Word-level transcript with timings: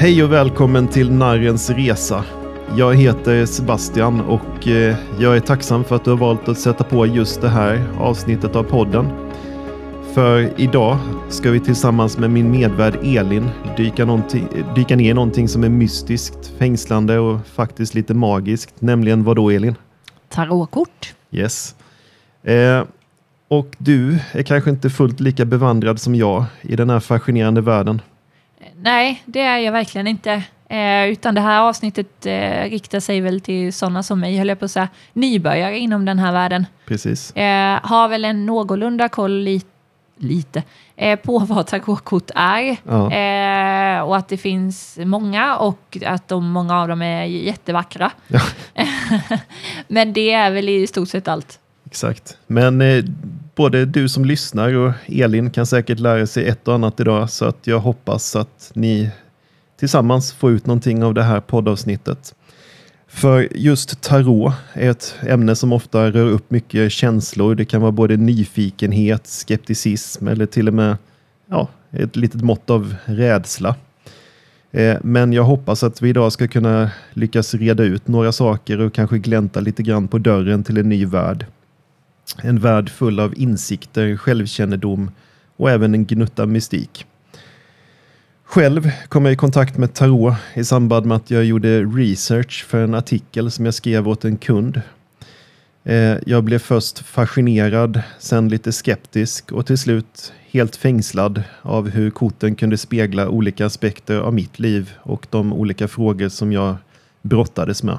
Hej 0.00 0.24
och 0.24 0.32
välkommen 0.32 0.88
till 0.88 1.12
Narrens 1.12 1.70
Resa. 1.70 2.24
Jag 2.76 2.94
heter 2.94 3.46
Sebastian 3.46 4.20
och 4.20 4.68
eh, 4.68 4.96
jag 5.20 5.36
är 5.36 5.40
tacksam 5.40 5.84
för 5.84 5.96
att 5.96 6.04
du 6.04 6.10
har 6.10 6.16
valt 6.16 6.48
att 6.48 6.58
sätta 6.58 6.84
på 6.84 7.06
just 7.06 7.40
det 7.40 7.48
här 7.48 7.84
avsnittet 7.98 8.56
av 8.56 8.62
podden. 8.62 9.08
För 10.14 10.60
idag 10.60 10.98
ska 11.28 11.50
vi 11.50 11.60
tillsammans 11.60 12.18
med 12.18 12.30
min 12.30 12.50
medvärd 12.50 12.96
Elin 13.02 13.50
dyka, 13.76 14.22
dyka 14.74 14.96
ner 14.96 15.10
i 15.10 15.14
någonting 15.14 15.48
som 15.48 15.64
är 15.64 15.68
mystiskt, 15.68 16.52
fängslande 16.58 17.18
och 17.18 17.46
faktiskt 17.46 17.94
lite 17.94 18.14
magiskt. 18.14 18.80
Nämligen 18.80 19.24
vad 19.24 19.36
då 19.36 19.50
Elin? 19.50 19.74
Tarotkort. 20.28 21.14
Yes. 21.30 21.74
Eh, 22.42 22.84
och 23.48 23.76
du 23.78 24.18
är 24.32 24.42
kanske 24.42 24.70
inte 24.70 24.90
fullt 24.90 25.20
lika 25.20 25.44
bevandrad 25.44 26.00
som 26.00 26.14
jag 26.14 26.44
i 26.62 26.76
den 26.76 26.90
här 26.90 27.00
fascinerande 27.00 27.60
världen. 27.60 28.00
Nej, 28.76 29.22
det 29.24 29.40
är 29.40 29.58
jag 29.58 29.72
verkligen 29.72 30.06
inte. 30.06 30.42
Eh, 30.68 31.08
utan 31.08 31.34
det 31.34 31.40
här 31.40 31.60
avsnittet 31.60 32.26
eh, 32.26 32.70
riktar 32.70 33.00
sig 33.00 33.20
väl 33.20 33.40
till 33.40 33.72
sådana 33.72 34.02
som 34.02 34.20
mig, 34.20 34.38
höll 34.38 34.48
jag 34.48 34.58
på 34.58 34.64
att 34.64 34.70
säga, 34.70 34.88
nybörjare 35.12 35.78
inom 35.78 36.04
den 36.04 36.18
här 36.18 36.32
världen. 36.32 36.66
Precis. 36.86 37.36
Eh, 37.36 37.80
har 37.82 38.08
väl 38.08 38.24
en 38.24 38.46
någorlunda 38.46 39.08
koll 39.08 39.32
li 39.32 39.62
lite 40.18 40.62
eh, 40.96 41.18
på 41.18 41.38
vad 41.48 41.66
tarotkort 41.66 42.30
är. 42.34 42.76
Ja. 42.82 43.12
Eh, 43.12 44.00
och 44.02 44.16
att 44.16 44.28
det 44.28 44.36
finns 44.36 44.98
många 45.04 45.56
och 45.56 45.98
att 46.06 46.28
de, 46.28 46.50
många 46.50 46.80
av 46.80 46.88
dem 46.88 47.02
är 47.02 47.24
jättevackra. 47.24 48.10
Ja. 48.26 48.40
Men 49.88 50.12
det 50.12 50.32
är 50.32 50.50
väl 50.50 50.68
i 50.68 50.86
stort 50.86 51.08
sett 51.08 51.28
allt. 51.28 51.58
Exakt. 51.86 52.36
Men 52.46 52.80
eh, 52.80 53.04
både 53.58 53.84
du 53.84 54.08
som 54.08 54.24
lyssnar 54.24 54.74
och 54.74 54.92
Elin 55.06 55.50
kan 55.50 55.66
säkert 55.66 55.98
lära 55.98 56.26
sig 56.26 56.48
ett 56.48 56.68
och 56.68 56.74
annat 56.74 57.00
idag 57.00 57.30
så 57.30 57.44
att 57.44 57.66
jag 57.66 57.78
hoppas 57.78 58.36
att 58.36 58.70
ni 58.74 59.10
tillsammans 59.78 60.32
får 60.32 60.50
ut 60.50 60.66
någonting 60.66 61.04
av 61.04 61.14
det 61.14 61.22
här 61.22 61.40
poddavsnittet. 61.40 62.34
För 63.08 63.48
just 63.54 64.00
tarot 64.00 64.52
är 64.72 64.90
ett 64.90 65.14
ämne 65.20 65.56
som 65.56 65.72
ofta 65.72 66.10
rör 66.10 66.26
upp 66.26 66.50
mycket 66.50 66.92
känslor. 66.92 67.54
Det 67.54 67.64
kan 67.64 67.80
vara 67.80 67.92
både 67.92 68.16
nyfikenhet, 68.16 69.26
skepticism 69.26 70.28
eller 70.28 70.46
till 70.46 70.68
och 70.68 70.74
med 70.74 70.96
ja, 71.46 71.68
ett 71.90 72.16
litet 72.16 72.42
mått 72.42 72.70
av 72.70 72.94
rädsla. 73.04 73.74
Eh, 74.70 74.96
men 75.02 75.32
jag 75.32 75.44
hoppas 75.44 75.82
att 75.82 76.02
vi 76.02 76.08
idag 76.08 76.32
ska 76.32 76.48
kunna 76.48 76.90
lyckas 77.12 77.54
reda 77.54 77.82
ut 77.82 78.08
några 78.08 78.32
saker 78.32 78.80
och 78.80 78.94
kanske 78.94 79.18
glänta 79.18 79.60
lite 79.60 79.82
grann 79.82 80.08
på 80.08 80.18
dörren 80.18 80.64
till 80.64 80.78
en 80.78 80.88
ny 80.88 81.06
värld. 81.06 81.46
En 82.42 82.58
värld 82.58 82.90
full 82.90 83.20
av 83.20 83.38
insikter, 83.38 84.16
självkännedom 84.16 85.10
och 85.56 85.70
även 85.70 85.94
en 85.94 86.06
gnutta 86.06 86.46
mystik. 86.46 87.06
Själv 88.44 88.90
kom 89.08 89.24
jag 89.24 89.32
i 89.32 89.36
kontakt 89.36 89.76
med 89.76 89.94
tarot 89.94 90.34
i 90.54 90.64
samband 90.64 91.06
med 91.06 91.16
att 91.16 91.30
jag 91.30 91.44
gjorde 91.44 91.84
research 91.84 92.64
för 92.68 92.84
en 92.84 92.94
artikel 92.94 93.50
som 93.50 93.64
jag 93.64 93.74
skrev 93.74 94.08
åt 94.08 94.24
en 94.24 94.36
kund. 94.36 94.82
Eh, 95.84 96.16
jag 96.26 96.44
blev 96.44 96.58
först 96.58 96.98
fascinerad, 96.98 98.02
sen 98.18 98.48
lite 98.48 98.72
skeptisk 98.72 99.52
och 99.52 99.66
till 99.66 99.78
slut 99.78 100.32
helt 100.50 100.76
fängslad 100.76 101.42
av 101.62 101.88
hur 101.88 102.10
korten 102.10 102.54
kunde 102.54 102.78
spegla 102.78 103.28
olika 103.28 103.66
aspekter 103.66 104.18
av 104.18 104.34
mitt 104.34 104.58
liv 104.58 104.92
och 104.98 105.26
de 105.30 105.52
olika 105.52 105.88
frågor 105.88 106.28
som 106.28 106.52
jag 106.52 106.76
brottades 107.22 107.82
med. 107.82 107.98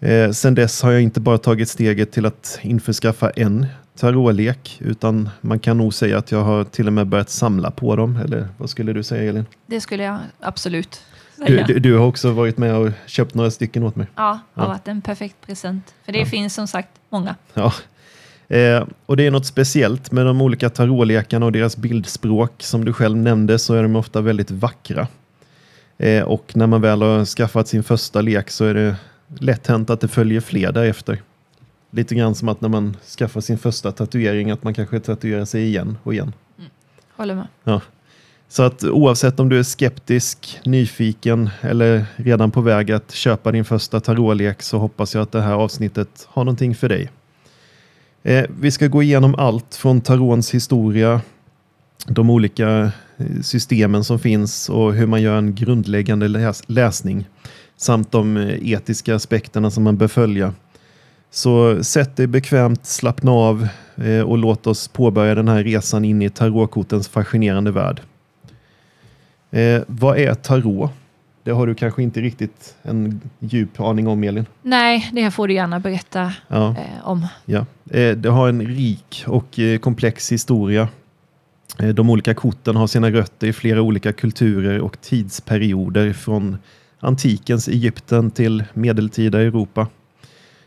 Eh, 0.00 0.30
sen 0.30 0.54
dess 0.54 0.82
har 0.82 0.92
jag 0.92 1.02
inte 1.02 1.20
bara 1.20 1.38
tagit 1.38 1.68
steget 1.68 2.12
till 2.12 2.26
att 2.26 2.58
införskaffa 2.62 3.30
en 3.30 3.66
tarotlek 3.98 4.78
utan 4.80 5.28
man 5.40 5.58
kan 5.58 5.78
nog 5.78 5.94
säga 5.94 6.18
att 6.18 6.32
jag 6.32 6.42
har 6.44 6.64
till 6.64 6.86
och 6.86 6.92
med 6.92 7.06
börjat 7.06 7.30
samla 7.30 7.70
på 7.70 7.96
dem. 7.96 8.16
Eller 8.24 8.48
vad 8.58 8.70
skulle 8.70 8.92
du 8.92 9.02
säga 9.02 9.28
Elin? 9.28 9.46
Det 9.66 9.80
skulle 9.80 10.02
jag 10.02 10.18
absolut 10.40 11.02
säga. 11.36 11.66
Du, 11.66 11.74
du, 11.74 11.80
du 11.80 11.98
har 11.98 12.06
också 12.06 12.32
varit 12.32 12.58
med 12.58 12.74
och 12.76 12.90
köpt 13.06 13.34
några 13.34 13.50
stycken 13.50 13.82
åt 13.82 13.96
mig. 13.96 14.06
Ja, 14.14 14.38
det 14.54 14.60
har 14.60 14.66
ja. 14.66 14.72
varit 14.72 14.88
en 14.88 15.02
perfekt 15.02 15.36
present. 15.46 15.94
För 16.04 16.12
det 16.12 16.18
ja. 16.18 16.26
finns 16.26 16.54
som 16.54 16.66
sagt 16.66 16.90
många. 17.10 17.34
Ja. 17.54 17.72
Eh, 18.48 18.84
och 19.06 19.16
det 19.16 19.26
är 19.26 19.30
något 19.30 19.46
speciellt 19.46 20.12
med 20.12 20.26
de 20.26 20.40
olika 20.40 20.70
tarotlekarna 20.70 21.46
och 21.46 21.52
deras 21.52 21.76
bildspråk. 21.76 22.52
Som 22.58 22.84
du 22.84 22.92
själv 22.92 23.16
nämnde 23.16 23.58
så 23.58 23.74
är 23.74 23.82
de 23.82 23.96
ofta 23.96 24.20
väldigt 24.20 24.50
vackra. 24.50 25.06
Eh, 25.98 26.22
och 26.22 26.56
när 26.56 26.66
man 26.66 26.80
väl 26.80 27.02
har 27.02 27.24
skaffat 27.24 27.68
sin 27.68 27.82
första 27.82 28.20
lek 28.20 28.50
så 28.50 28.64
är 28.64 28.74
det 28.74 28.96
lätt 29.28 29.66
hänt 29.66 29.90
att 29.90 30.00
det 30.00 30.08
följer 30.08 30.40
fler 30.40 30.72
därefter. 30.72 31.22
Lite 31.90 32.14
grann 32.14 32.34
som 32.34 32.48
att 32.48 32.60
när 32.60 32.68
man 32.68 32.96
skaffar 33.18 33.40
sin 33.40 33.58
första 33.58 33.92
tatuering 33.92 34.50
att 34.50 34.64
man 34.64 34.74
kanske 34.74 35.00
tatuerar 35.00 35.44
sig 35.44 35.64
igen 35.64 35.98
och 36.02 36.14
igen. 36.14 36.32
Mm. 36.58 36.70
Håller 37.16 37.34
med. 37.34 37.46
Ja. 37.64 37.80
Så 38.48 38.62
att 38.62 38.84
oavsett 38.84 39.40
om 39.40 39.48
du 39.48 39.58
är 39.58 39.62
skeptisk, 39.62 40.60
nyfiken 40.64 41.50
eller 41.60 42.04
redan 42.16 42.50
på 42.50 42.60
väg 42.60 42.92
att 42.92 43.10
köpa 43.10 43.52
din 43.52 43.64
första 43.64 44.00
tarotlek 44.00 44.62
så 44.62 44.78
hoppas 44.78 45.14
jag 45.14 45.22
att 45.22 45.32
det 45.32 45.40
här 45.40 45.52
avsnittet 45.52 46.28
har 46.28 46.44
någonting 46.44 46.74
för 46.74 46.88
dig. 46.88 47.10
Eh, 48.22 48.44
vi 48.60 48.70
ska 48.70 48.86
gå 48.86 49.02
igenom 49.02 49.34
allt 49.34 49.74
från 49.74 50.00
tarons 50.00 50.54
historia, 50.54 51.20
de 52.06 52.30
olika 52.30 52.92
eh, 53.16 53.40
systemen 53.42 54.04
som 54.04 54.18
finns 54.18 54.68
och 54.68 54.94
hur 54.94 55.06
man 55.06 55.22
gör 55.22 55.38
en 55.38 55.54
grundläggande 55.54 56.28
läs 56.28 56.62
läsning 56.66 57.26
samt 57.76 58.12
de 58.12 58.36
eh, 58.36 58.72
etiska 58.72 59.14
aspekterna 59.14 59.70
som 59.70 59.84
man 59.84 59.96
bör 59.96 60.08
följa. 60.08 60.54
Så 61.30 61.84
sätt 61.84 62.16
dig 62.16 62.26
bekvämt, 62.26 62.86
slappna 62.86 63.30
av 63.30 63.68
eh, 63.96 64.20
och 64.20 64.38
låt 64.38 64.66
oss 64.66 64.88
påbörja 64.88 65.34
den 65.34 65.48
här 65.48 65.64
resan 65.64 66.04
in 66.04 66.22
i 66.22 66.30
tarotkortens 66.30 67.08
fascinerande 67.08 67.70
värld. 67.70 68.00
Eh, 69.50 69.82
vad 69.86 70.18
är 70.18 70.34
tarot? 70.34 70.90
Det 71.42 71.50
har 71.50 71.66
du 71.66 71.74
kanske 71.74 72.02
inte 72.02 72.20
riktigt 72.20 72.74
en 72.82 73.20
djup 73.38 73.80
aning 73.80 74.08
om, 74.08 74.24
Elin? 74.24 74.46
Nej, 74.62 75.10
det 75.12 75.30
får 75.30 75.48
du 75.48 75.54
gärna 75.54 75.80
berätta 75.80 76.32
ja. 76.48 76.68
eh, 76.70 77.08
om. 77.08 77.26
Ja. 77.44 77.66
Det 78.16 78.28
har 78.28 78.48
en 78.48 78.66
rik 78.66 79.24
och 79.26 79.58
komplex 79.80 80.32
historia. 80.32 80.88
Eh, 81.78 81.88
de 81.88 82.10
olika 82.10 82.34
korten 82.34 82.76
har 82.76 82.86
sina 82.86 83.10
rötter 83.10 83.46
i 83.46 83.52
flera 83.52 83.82
olika 83.82 84.12
kulturer 84.12 84.80
och 84.80 85.00
tidsperioder 85.00 86.12
från 86.12 86.58
antikens 87.00 87.68
Egypten 87.68 88.30
till 88.30 88.64
medeltida 88.74 89.40
Europa. 89.40 89.86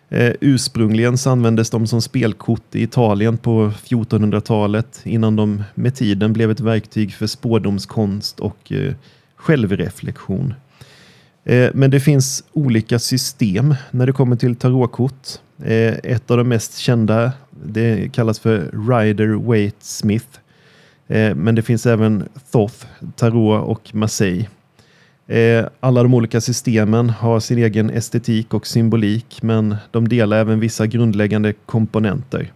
Eh, 0.09 0.34
ursprungligen 0.41 1.17
så 1.17 1.29
användes 1.29 1.69
de 1.69 1.88
som 1.88 2.01
spelkort 2.01 2.75
i 2.75 2.84
Italien 2.84 3.38
på 3.38 3.72
1400-talet 3.88 5.01
innan 5.03 5.35
de 5.35 5.63
med 5.75 5.95
tiden 5.95 6.34
blev 6.34 6.51
ett 6.51 6.59
verktyg 6.59 7.13
för 7.13 7.28
spårdomskonst 7.28 8.39
och 8.39 8.72
eh, 8.72 8.94
självreflektion. 9.35 10.53
Men 11.73 11.91
det 11.91 12.00
finns 12.00 12.44
olika 12.53 13.00
system 13.00 13.75
när 13.91 14.06
det 14.06 14.12
kommer 14.12 14.35
till 14.35 14.56
tarotkort. 14.56 15.28
Ett 16.03 16.31
av 16.31 16.38
de 16.38 16.47
mest 16.47 16.78
kända 16.78 17.31
det 17.66 18.13
kallas 18.13 18.39
för 18.39 18.57
Rider 18.89 19.28
Waite 19.28 19.85
Smith. 19.85 20.39
Eh, 21.11 21.35
men 21.35 21.55
det 21.55 21.61
finns 21.61 21.85
även 21.85 22.29
Thoth, 22.51 22.85
Tarot 23.16 23.67
och 23.67 23.95
Marseille. 23.95 24.47
Eh, 25.27 25.66
alla 25.79 26.03
de 26.03 26.13
olika 26.13 26.41
systemen 26.41 27.09
har 27.09 27.39
sin 27.39 27.57
egen 27.57 27.89
estetik 27.89 28.53
och 28.53 28.67
symbolik 28.67 29.41
men 29.41 29.75
de 29.91 30.07
delar 30.07 30.38
även 30.38 30.59
vissa 30.59 30.88
grundläggande 30.88 31.53
komponenter. 31.66 32.51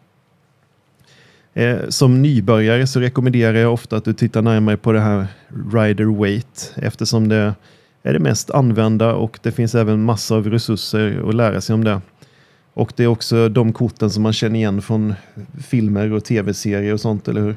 Eh, 1.53 1.77
som 1.89 2.21
nybörjare 2.21 2.87
så 2.87 2.99
rekommenderar 2.99 3.57
jag 3.57 3.73
ofta 3.73 3.97
att 3.97 4.05
du 4.05 4.13
tittar 4.13 4.41
närmare 4.41 4.77
på 4.77 4.91
det 4.91 4.99
här 4.99 5.27
Rider 5.73 6.21
Weight 6.21 6.73
eftersom 6.75 7.27
det 7.27 7.53
är 8.03 8.13
det 8.13 8.19
mest 8.19 8.51
använda 8.51 9.13
och 9.13 9.39
det 9.43 9.51
finns 9.51 9.75
även 9.75 10.03
massor 10.03 10.37
av 10.37 10.49
resurser 10.49 11.29
att 11.29 11.35
lära 11.35 11.61
sig 11.61 11.73
om 11.73 11.83
det. 11.83 12.01
Och 12.73 12.93
det 12.95 13.03
är 13.03 13.07
också 13.07 13.49
de 13.49 13.73
korten 13.73 14.09
som 14.09 14.23
man 14.23 14.33
känner 14.33 14.55
igen 14.55 14.81
från 14.81 15.13
filmer 15.67 16.13
och 16.13 16.23
tv-serier 16.23 16.93
och 16.93 17.01
sånt, 17.01 17.27
eller 17.27 17.41
hur? 17.41 17.55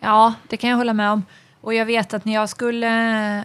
Ja, 0.00 0.34
det 0.48 0.56
kan 0.56 0.70
jag 0.70 0.76
hålla 0.76 0.92
med 0.92 1.10
om. 1.10 1.22
Och 1.60 1.74
jag 1.74 1.86
vet 1.86 2.14
att 2.14 2.24
när 2.24 2.34
jag 2.34 2.48
skulle 2.48 3.44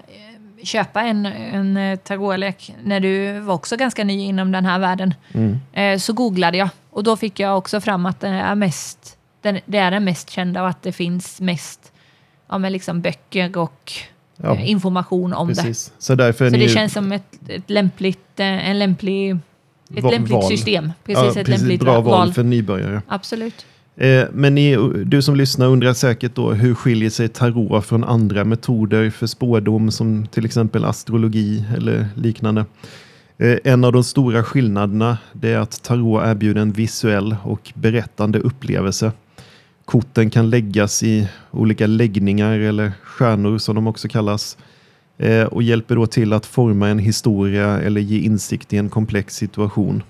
köpa 0.66 1.02
en, 1.02 1.26
en 1.26 1.78
eh, 1.78 1.96
tarotlek 2.00 2.76
när 2.84 3.00
du 3.00 3.40
var 3.40 3.54
också 3.54 3.78
ganska 3.78 4.04
ny 4.04 4.24
inom 4.24 4.52
den 4.52 4.66
här 4.66 4.80
världen. 4.80 5.14
Mm. 5.34 5.60
Eh, 5.74 6.00
så 6.00 6.14
googlade 6.14 6.58
jag 6.58 6.70
och 6.90 7.04
då 7.04 7.18
fick 7.18 7.40
jag 7.40 7.58
också 7.58 7.82
fram 7.82 8.06
att 8.06 8.20
den 8.20 8.34
är 8.34 8.56
mest, 8.56 9.18
den, 9.42 9.60
det 9.66 9.78
är 9.78 9.92
den 9.92 10.04
mest 10.04 10.30
kända 10.30 10.62
och 10.62 10.70
att 10.70 10.84
det 10.84 10.92
finns 10.92 11.42
mest 11.42 11.92
ja, 12.50 12.58
med 12.58 12.72
liksom 12.72 13.02
böcker 13.02 13.58
och 13.58 13.92
ja, 14.38 14.56
eh, 14.56 14.70
information 14.70 15.34
om 15.34 15.48
precis. 15.48 15.86
det. 15.86 16.04
Så, 16.04 16.16
därför 16.16 16.50
så 16.50 16.56
det 16.56 16.70
känns 16.70 16.94
som 16.94 17.12
ett, 17.12 17.50
ett 17.50 17.70
lämpligt, 17.70 18.40
en 18.40 18.80
lämplig, 18.80 19.38
ett 19.96 20.04
Va 20.04 20.12
lämpligt 20.12 20.34
val. 20.34 20.48
system. 20.48 20.92
Precis, 21.06 21.24
ja, 21.24 21.30
ett 21.30 21.34
precis, 21.34 21.62
lämpligt 21.62 21.82
bra 21.82 21.94
val, 21.94 22.04
val 22.04 22.34
för 22.34 22.44
nybörjare. 22.44 23.02
Absolut. 23.08 23.66
Eh, 23.98 24.26
men 24.34 24.56
ni, 24.56 24.78
du 25.06 25.22
som 25.22 25.36
lyssnar 25.36 25.68
undrar 25.68 25.94
säkert 25.94 26.36
då 26.36 26.52
hur 26.52 26.76
skiljer 26.76 27.10
sig 27.10 27.28
tarot 27.28 27.86
från 27.86 28.04
andra 28.04 28.44
metoder 28.44 29.10
för 29.10 29.28
spådom 29.28 29.92
som 29.92 30.28
till 30.28 30.46
exempel 30.46 30.86
astrologi 30.86 31.66
eller 31.78 32.08
liknande. 32.16 32.66
Eh, 33.38 33.58
en 33.64 33.84
av 33.84 33.94
de 33.94 34.04
stora 34.04 34.44
skillnaderna 34.44 35.18
är 35.42 35.58
att 35.58 35.84
tarot 35.84 36.24
erbjuder 36.26 36.62
en 36.62 36.72
visuell 36.72 37.36
och 37.44 37.72
berättande 37.74 38.40
upplevelse. 38.40 39.12
Korten 39.86 40.30
kan 40.30 40.50
läggas 40.50 41.04
i 41.04 41.28
olika 41.52 41.88
läggningar 41.88 42.60
eller 42.60 42.92
stjärnor 43.04 43.58
som 43.58 43.76
de 43.76 43.88
också 43.88 44.08
kallas. 44.08 44.58
Eh, 45.18 45.44
och 45.44 45.64
hjälper 45.64 45.96
då 45.96 46.08
till 46.08 46.34
att 46.34 46.46
forma 46.46 46.90
en 46.90 47.00
historia 47.00 47.80
eller 47.80 48.02
ge 48.02 48.20
insikt 48.20 48.74
i 48.74 48.78
en 48.78 48.90
komplex 48.90 49.36
situation. 49.36 50.04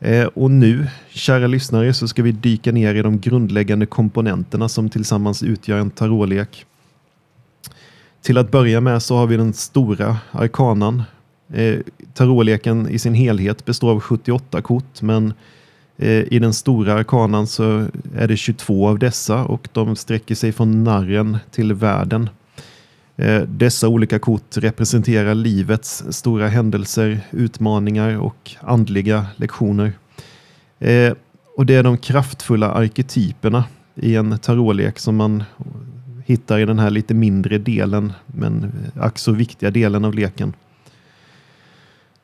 Eh, 0.00 0.24
och 0.24 0.50
nu, 0.50 0.86
kära 1.08 1.46
lyssnare, 1.46 1.94
så 1.94 2.08
ska 2.08 2.22
vi 2.22 2.32
dyka 2.32 2.72
ner 2.72 2.94
i 2.94 3.02
de 3.02 3.18
grundläggande 3.18 3.86
komponenterna 3.86 4.68
som 4.68 4.90
tillsammans 4.90 5.42
utgör 5.42 5.78
en 5.78 5.90
tarotlek. 5.90 6.66
Till 8.22 8.38
att 8.38 8.50
börja 8.50 8.80
med 8.80 9.02
så 9.02 9.16
har 9.16 9.26
vi 9.26 9.36
den 9.36 9.52
stora 9.52 10.16
arkanan. 10.30 11.02
Eh, 11.52 11.78
tarotleken 12.14 12.88
i 12.88 12.98
sin 12.98 13.14
helhet 13.14 13.64
består 13.64 13.90
av 13.90 14.00
78 14.00 14.62
kort, 14.62 15.02
men 15.02 15.32
eh, 15.96 16.32
i 16.32 16.38
den 16.38 16.52
stora 16.52 16.94
arkanan 16.94 17.46
så 17.46 17.86
är 18.16 18.28
det 18.28 18.36
22 18.36 18.88
av 18.88 18.98
dessa 18.98 19.44
och 19.44 19.68
de 19.72 19.96
sträcker 19.96 20.34
sig 20.34 20.52
från 20.52 20.84
narren 20.84 21.38
till 21.50 21.72
världen. 21.72 22.28
Eh, 23.16 23.42
dessa 23.42 23.88
olika 23.88 24.18
kort 24.18 24.56
representerar 24.56 25.34
livets 25.34 26.04
stora 26.10 26.48
händelser, 26.48 27.20
utmaningar 27.30 28.18
och 28.18 28.50
andliga 28.60 29.26
lektioner. 29.36 29.92
Eh, 30.78 31.12
och 31.56 31.66
det 31.66 31.74
är 31.74 31.82
de 31.82 31.98
kraftfulla 31.98 32.70
arketyperna 32.70 33.64
i 33.94 34.16
en 34.16 34.38
tarotlek 34.38 34.98
som 34.98 35.16
man 35.16 35.44
hittar 36.26 36.58
i 36.58 36.64
den 36.64 36.78
här 36.78 36.90
lite 36.90 37.14
mindre 37.14 37.58
delen, 37.58 38.12
men 38.26 38.72
ack 39.00 39.18
så 39.18 39.32
viktiga 39.32 39.70
delen 39.70 40.04
av 40.04 40.14
leken. 40.14 40.52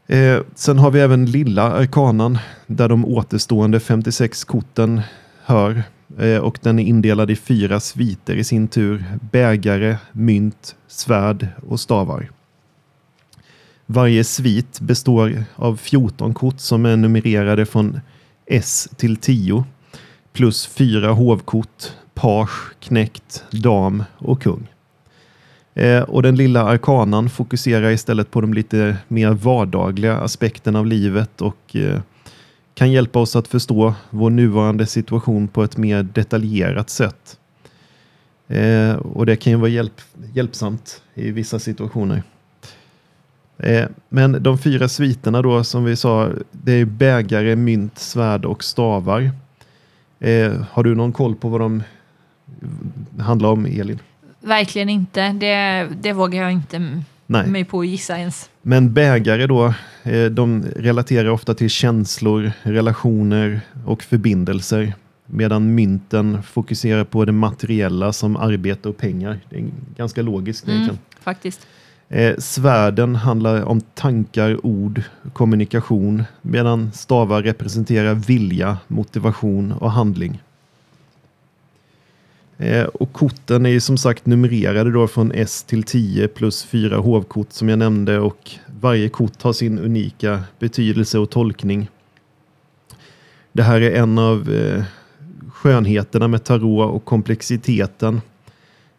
Eh, 0.06 0.40
sen 0.54 0.78
har 0.78 0.90
vi 0.90 1.00
även 1.00 1.26
lilla 1.26 1.62
arkanan 1.62 2.38
där 2.66 2.88
de 2.88 3.04
återstående 3.04 3.80
56 3.80 4.44
korten 4.44 5.00
hör 5.44 5.82
eh, 6.18 6.38
och 6.38 6.58
den 6.62 6.78
är 6.78 6.84
indelad 6.84 7.30
i 7.30 7.36
fyra 7.36 7.80
sviter 7.80 8.36
i 8.36 8.44
sin 8.44 8.68
tur. 8.68 9.04
Bägare, 9.32 9.96
mynt, 10.12 10.76
svärd 10.88 11.48
och 11.68 11.80
stavar. 11.80 12.30
Varje 13.86 14.24
svit 14.24 14.80
består 14.80 15.44
av 15.56 15.76
14 15.76 16.34
kort 16.34 16.60
som 16.60 16.86
är 16.86 16.96
numrerade 16.96 17.66
från 17.66 18.00
S 18.46 18.88
till 18.96 19.16
10 19.16 19.64
plus 20.32 20.66
fyra 20.66 21.12
hovkort, 21.12 21.92
page, 22.14 22.74
knäckt, 22.80 23.44
dam 23.50 24.04
och 24.18 24.42
kung. 24.42 24.68
Eh, 25.74 26.02
och 26.02 26.22
den 26.22 26.36
lilla 26.36 26.62
arkanan 26.62 27.30
fokuserar 27.30 27.90
istället 27.90 28.30
på 28.30 28.40
de 28.40 28.54
lite 28.54 28.96
mer 29.08 29.30
vardagliga 29.30 30.16
aspekterna 30.16 30.78
av 30.78 30.86
livet 30.86 31.40
och 31.40 31.76
eh, 31.76 32.00
kan 32.74 32.92
hjälpa 32.92 33.18
oss 33.18 33.36
att 33.36 33.48
förstå 33.48 33.94
vår 34.10 34.30
nuvarande 34.30 34.86
situation 34.86 35.48
på 35.48 35.64
ett 35.64 35.76
mer 35.76 36.02
detaljerat 36.02 36.90
sätt. 36.90 37.38
Eh, 38.48 38.94
och 38.94 39.26
det 39.26 39.36
kan 39.36 39.52
ju 39.52 39.58
vara 39.58 39.70
hjälp, 39.70 40.00
hjälpsamt 40.34 41.02
i 41.14 41.30
vissa 41.30 41.58
situationer. 41.58 42.22
Eh, 43.58 43.84
men 44.08 44.42
de 44.42 44.58
fyra 44.58 44.88
sviterna 44.88 45.42
då 45.42 45.64
som 45.64 45.84
vi 45.84 45.96
sa, 45.96 46.30
det 46.52 46.72
är 46.72 46.84
bägare, 46.84 47.56
mynt, 47.56 47.98
svärd 47.98 48.44
och 48.44 48.64
stavar. 48.64 49.30
Eh, 50.20 50.52
har 50.70 50.84
du 50.84 50.94
någon 50.94 51.12
koll 51.12 51.34
på 51.34 51.48
vad 51.48 51.60
de 51.60 51.82
handlar 53.18 53.48
om, 53.48 53.66
Elin? 53.66 53.98
Verkligen 54.40 54.88
inte. 54.88 55.32
Det, 55.32 55.88
det 56.02 56.12
vågar 56.12 56.42
jag 56.42 56.52
inte 56.52 57.02
Nej. 57.26 57.46
mig 57.46 57.64
på 57.64 57.80
att 57.80 57.86
gissa 57.86 58.18
ens. 58.18 58.50
Men 58.62 58.92
bägare 58.92 59.46
då, 59.46 59.74
eh, 60.02 60.24
de 60.24 60.64
relaterar 60.76 61.28
ofta 61.28 61.54
till 61.54 61.70
känslor, 61.70 62.52
relationer 62.62 63.60
och 63.86 64.02
förbindelser. 64.02 64.94
Medan 65.26 65.74
mynten 65.74 66.42
fokuserar 66.42 67.04
på 67.04 67.24
det 67.24 67.32
materiella 67.32 68.12
som 68.12 68.36
arbete 68.36 68.88
och 68.88 68.96
pengar. 68.96 69.40
Det 69.50 69.56
är 69.56 69.70
ganska 69.96 70.22
logiskt 70.22 70.64
mm, 70.64 70.76
egentligen. 70.76 70.98
Faktiskt. 71.20 71.66
Eh, 72.08 72.36
svärden 72.38 73.16
handlar 73.16 73.62
om 73.64 73.80
tankar, 73.80 74.66
ord, 74.66 75.02
kommunikation. 75.32 76.24
Medan 76.42 76.92
stavar 76.92 77.42
representerar 77.42 78.14
vilja, 78.14 78.78
motivation 78.88 79.72
och 79.72 79.92
handling. 79.92 80.42
Eh, 82.62 82.84
och 82.84 83.12
korten 83.12 83.66
är 83.66 83.80
som 83.80 83.98
sagt 83.98 84.26
numrerade 84.26 84.90
då 84.90 85.08
från 85.08 85.32
S 85.32 85.62
till 85.62 85.82
10 85.82 86.28
plus 86.28 86.64
fyra 86.64 86.96
hovkort 86.96 87.52
som 87.52 87.68
jag 87.68 87.78
nämnde 87.78 88.18
och 88.18 88.50
varje 88.80 89.08
kort 89.08 89.42
har 89.42 89.52
sin 89.52 89.78
unika 89.78 90.42
betydelse 90.58 91.18
och 91.18 91.30
tolkning. 91.30 91.88
Det 93.52 93.62
här 93.62 93.80
är 93.80 93.90
en 94.02 94.18
av 94.18 94.50
eh, 94.50 94.84
skönheterna 95.52 96.28
med 96.28 96.44
tarot 96.44 96.94
och 96.94 97.04
komplexiteten. 97.04 98.20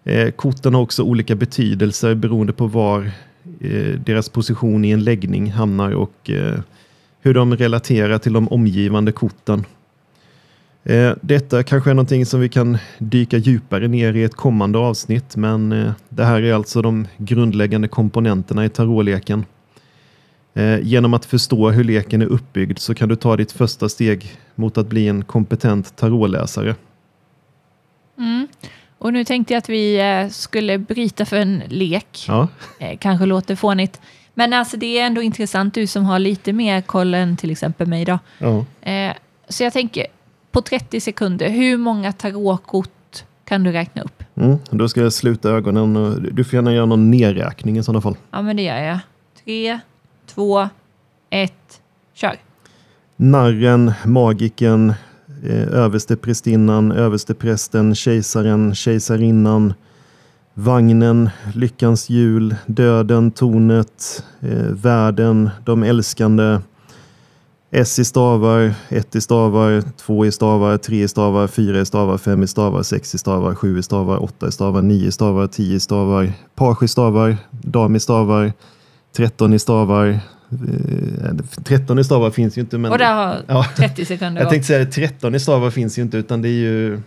Eh, 0.03 0.31
korten 0.31 0.73
har 0.73 0.81
också 0.81 1.03
olika 1.03 1.35
betydelser 1.35 2.15
beroende 2.15 2.53
på 2.53 2.67
var 2.67 3.11
eh, 3.59 3.99
deras 4.05 4.29
position 4.29 4.85
i 4.85 4.91
en 4.91 5.03
läggning 5.03 5.51
hamnar 5.51 5.91
och 5.91 6.29
eh, 6.29 6.59
hur 7.21 7.33
de 7.33 7.57
relaterar 7.57 8.17
till 8.17 8.33
de 8.33 8.47
omgivande 8.47 9.11
korten. 9.11 9.65
Eh, 10.85 11.13
detta 11.21 11.63
kanske 11.63 11.89
är 11.89 11.93
någonting 11.93 12.25
som 12.25 12.39
vi 12.39 12.49
kan 12.49 12.77
dyka 12.97 13.37
djupare 13.37 13.87
ner 13.87 14.13
i 14.13 14.23
ett 14.23 14.35
kommande 14.35 14.79
avsnitt, 14.79 15.35
men 15.35 15.71
eh, 15.71 15.91
det 16.09 16.23
här 16.23 16.41
är 16.41 16.53
alltså 16.53 16.81
de 16.81 17.07
grundläggande 17.17 17.87
komponenterna 17.87 18.65
i 18.65 18.69
tarotleken. 18.69 19.45
Eh, 20.53 20.79
genom 20.79 21.13
att 21.13 21.25
förstå 21.25 21.69
hur 21.69 21.83
leken 21.83 22.21
är 22.21 22.25
uppbyggd 22.25 22.79
så 22.79 22.95
kan 22.95 23.09
du 23.09 23.15
ta 23.15 23.37
ditt 23.37 23.51
första 23.51 23.89
steg 23.89 24.37
mot 24.55 24.77
att 24.77 24.87
bli 24.87 25.07
en 25.07 25.23
kompetent 25.23 25.95
tarotläsare. 25.95 26.75
Mm. 28.17 28.47
Och 28.97 29.13
nu 29.13 29.23
tänkte 29.23 29.53
jag 29.53 29.57
att 29.57 29.69
vi 29.69 30.27
skulle 30.31 30.77
bryta 30.77 31.25
för 31.25 31.37
en 31.37 31.63
lek. 31.67 32.25
Ja. 32.27 32.47
Kanske 32.99 33.25
låter 33.25 33.55
fånigt. 33.55 34.01
Men 34.33 34.53
alltså 34.53 34.77
det 34.77 34.99
är 34.99 35.05
ändå 35.05 35.21
intressant, 35.21 35.73
du 35.73 35.87
som 35.87 36.05
har 36.05 36.19
lite 36.19 36.53
mer 36.53 36.81
koll 36.81 37.13
än 37.13 37.37
till 37.37 37.51
exempel 37.51 37.87
mig. 37.87 38.05
Då. 38.05 38.19
Ja. 38.37 38.65
Så 39.49 39.63
jag 39.63 39.73
tänker, 39.73 40.07
på 40.53 40.61
30 40.61 40.99
sekunder, 40.99 41.49
hur 41.49 41.77
många 41.77 42.11
tarotkort 42.11 43.23
kan 43.45 43.63
du 43.63 43.71
räkna 43.71 44.01
upp? 44.01 44.23
Mm, 44.35 44.57
då 44.69 44.89
ska 44.89 45.01
jag 45.01 45.13
sluta 45.13 45.49
ögonen 45.49 45.95
och 45.95 46.21
du 46.21 46.43
får 46.43 46.53
gärna 46.53 46.73
göra 46.73 46.85
någon 46.85 47.11
nedräkning 47.11 47.77
i 47.77 47.83
sådana 47.83 48.01
fall. 48.01 48.17
Ja, 48.31 48.41
men 48.41 48.55
det 48.55 48.63
gör 48.63 48.77
jag. 48.77 48.99
Tre, 49.43 49.79
två, 50.25 50.69
ett, 51.29 51.81
kör. 52.13 52.35
Narren, 53.15 53.91
magiken, 54.05 54.93
eh, 55.43 55.67
översteprästinnan, 55.67 56.91
översteprästen, 56.91 57.95
kejsaren, 57.95 58.75
kejsarinnan, 58.75 59.73
vagnen, 60.53 61.29
lyckans 61.55 62.09
hjul, 62.09 62.55
döden, 62.65 63.31
tornet, 63.31 64.23
eh, 64.39 64.65
världen, 64.69 65.49
de 65.65 65.83
älskande, 65.83 66.59
S 67.75 67.99
i 67.99 68.05
stavar, 68.05 68.73
1 68.89 69.15
i 69.15 69.21
stavar, 69.21 69.83
2 69.97 70.25
i 70.25 70.31
stavar, 70.31 70.77
3 70.77 71.03
i 71.03 71.07
stavar, 71.07 71.47
4 71.47 71.81
i 71.81 71.85
stavar, 71.85 72.17
5 72.17 72.43
i 72.43 72.47
stavar, 72.47 72.83
6 72.83 73.15
i 73.15 73.17
stavar, 73.17 73.55
7 73.55 73.79
i 73.79 73.83
stavar, 73.83 74.23
8 74.23 74.47
i 74.47 74.51
stavar, 74.51 74.81
9 74.81 75.07
i 75.07 75.11
stavar, 75.11 75.47
10 75.47 75.75
i 75.75 75.79
stavar, 75.79 76.31
page 76.55 76.83
i 76.83 76.87
stavar, 76.87 77.37
dam 77.51 77.95
i 77.95 77.99
stavar, 77.99 78.53
13 79.15 79.53
i 79.53 79.59
stavar. 79.59 80.19
13 81.63 81.99
i 81.99 82.03
stavar 82.03 82.31
finns 82.31 82.57
ju 82.57 82.61
inte. 82.61 82.77
Men, 82.77 82.91
Och 82.91 82.97
där 82.97 83.13
har 83.13 83.41
ja, 83.47 83.65
30 83.75 84.05
sekunder 84.05 84.41
Jag 84.41 84.49
tänkte 84.49 84.67
säga 84.67 84.85
13 84.85 85.35
i 85.35 85.39
stavar 85.39 85.69
finns 85.69 85.97
ju 85.97 86.01
inte 86.01 86.17
utan 86.17 86.41
det 86.41 86.49
är 86.49 86.51
ju 86.51 87.01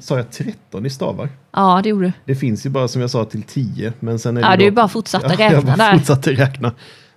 Sa 0.00 0.16
jag 0.16 0.30
13 0.30 0.86
i 0.86 0.90
stavar? 0.90 1.28
Ja, 1.52 1.80
det 1.82 1.88
gjorde 1.88 2.06
du. 2.06 2.12
Det 2.24 2.34
finns 2.34 2.66
ju 2.66 2.70
bara 2.70 2.88
som 2.88 3.00
jag 3.00 3.10
sa 3.10 3.24
till 3.24 3.42
10. 3.42 3.92
Men 4.00 4.18
sen 4.18 4.36
är 4.36 4.40
ja, 4.40 4.56
det 4.56 4.64
du 4.64 4.70
bara 4.70 4.88
fortsatte 4.88 5.28
räkna 5.28 5.44
ja, 5.44 5.52
jag 5.52 5.64
bara 5.64 5.76
där. 5.76 5.98
fortsatte 5.98 6.32
räkna. 6.32 6.72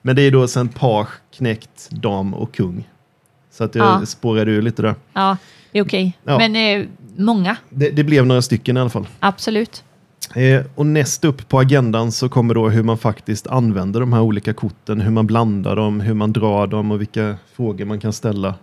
Men 0.05 0.15
det 0.15 0.21
är 0.21 0.31
då 0.31 0.47
sen 0.47 0.69
page, 0.69 1.09
knäckt, 1.35 1.89
dam 1.89 2.33
och 2.33 2.53
kung. 2.53 2.89
Så 3.51 3.63
att 3.63 3.75
jag 3.75 4.01
ja. 4.01 4.05
spårade 4.05 4.51
ur 4.51 4.61
lite 4.61 4.81
där. 4.81 4.95
Ja, 5.13 5.37
det 5.71 5.79
är 5.79 5.83
okej. 5.83 6.17
Okay. 6.23 6.33
Ja. 6.33 6.37
Men 6.37 6.81
eh, 6.81 6.87
många. 7.17 7.57
Det, 7.69 7.89
det, 7.89 8.03
blev 8.03 8.25
några 8.25 8.41
stycken 8.41 8.77
i 8.77 8.79
alla 8.79 8.89
fall. 8.89 9.07
Absolut. 9.19 9.83
Eh, 10.35 10.65
och 10.75 10.85
näst 10.85 11.25
upp 11.25 11.49
på 11.49 11.59
agendan 11.59 12.11
så 12.11 12.29
kommer 12.29 12.53
då 12.53 12.69
hur 12.69 12.83
man 12.83 12.97
faktiskt 12.97 13.47
använder 13.47 13.99
de 13.99 14.13
här 14.13 14.21
olika 14.21 14.53
korten, 14.53 15.01
hur 15.01 15.11
man 15.11 15.27
blandar 15.27 15.75
dem, 15.75 15.99
hur 15.99 16.13
man 16.13 16.33
drar 16.33 16.67
dem 16.67 16.91
och 16.91 17.01
vilka 17.01 17.35
frågor 17.55 17.85
man 17.85 17.99
kan 17.99 18.13
ställa. 18.13 18.55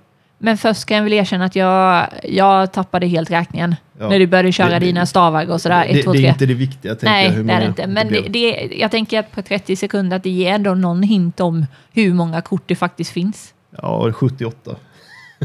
Men 0.42 0.58
först 0.58 0.86
kan 0.86 0.96
jag 0.96 1.04
väl 1.04 1.12
erkänna 1.12 1.44
att 1.44 1.56
jag, 1.56 2.08
jag 2.22 2.72
tappade 2.72 3.06
helt 3.06 3.30
räkningen. 3.30 3.76
Ja. 3.98 4.08
När 4.08 4.18
du 4.18 4.26
började 4.26 4.52
köra 4.52 4.78
det, 4.78 4.86
dina 4.86 5.06
stavar 5.06 5.50
och 5.50 5.60
sådär. 5.60 5.86
Det, 5.88 5.98
1, 5.98 6.04
2, 6.04 6.12
3. 6.12 6.20
det 6.20 6.26
är 6.26 6.32
inte 6.32 6.46
det 6.46 6.54
viktiga. 6.54 6.96
Nej, 7.02 7.26
jag, 7.26 7.46
det 7.46 7.52
är 7.52 7.60
det 7.60 7.66
inte. 7.66 7.86
Men 7.86 8.08
det, 8.08 8.20
det, 8.20 8.70
jag 8.76 8.90
tänker 8.90 9.18
att 9.20 9.32
på 9.32 9.42
30 9.42 9.76
sekunder 9.76 10.16
att 10.16 10.22
det 10.22 10.30
ger 10.30 10.52
ändå 10.52 10.74
någon 10.74 11.02
hint 11.02 11.40
om 11.40 11.66
hur 11.92 12.14
många 12.14 12.40
kort 12.40 12.62
det 12.66 12.76
faktiskt 12.76 13.10
finns. 13.10 13.54
Ja, 13.82 14.12
78. 14.12 14.76